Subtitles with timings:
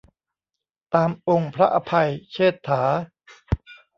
[0.93, 2.83] ตามองค์พระอภัยเชษฐา